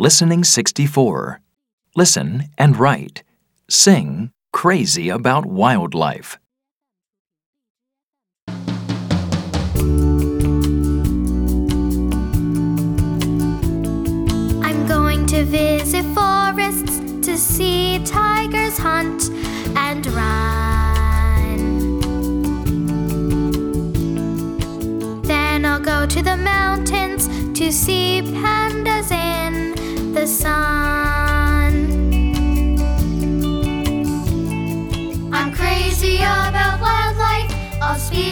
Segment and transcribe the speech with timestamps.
[0.00, 1.40] Listening 64.
[1.96, 3.24] Listen and write.
[3.68, 6.38] Sing Crazy About Wildlife.
[14.62, 19.30] I'm going to visit forests to see tigers hunt
[19.76, 21.58] and run.
[25.22, 27.26] Then I'll go to the mountains
[27.58, 29.10] to see pandas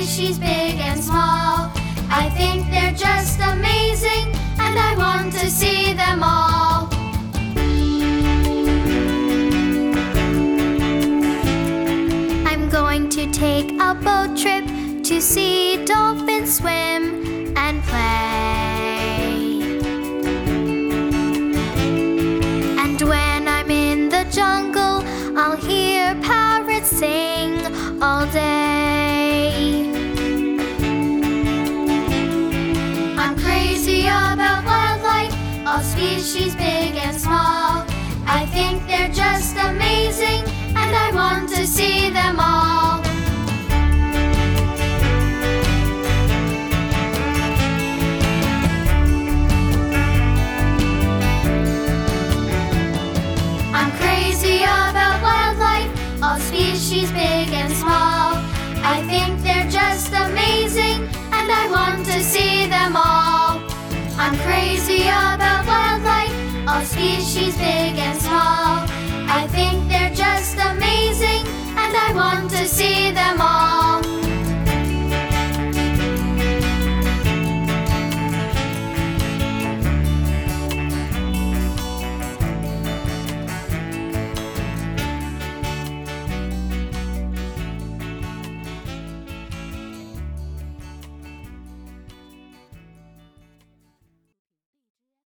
[0.07, 1.69] species big and small.
[2.09, 6.89] I think they're just amazing, and I want to see them all.
[12.47, 14.65] I'm going to take a boat trip
[15.09, 19.17] to see dolphins swim and play.
[22.79, 25.03] And when I'm in the jungle,
[25.37, 27.55] I'll hear parrots sing
[28.01, 28.86] all day.
[34.37, 35.35] About wildlife,
[35.67, 37.87] all species big and small.
[38.27, 40.45] I think they're just amazing,
[40.77, 43.01] and I want to see them all.
[53.73, 57.86] I'm crazy about wildlife, all species big and small.
[66.85, 68.85] Species big and small.
[69.29, 70.56] I think they're just